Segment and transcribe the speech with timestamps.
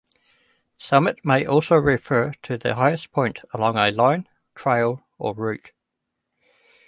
[0.79, 5.73] Summit may also refer to the highest point along a line, trail, or route.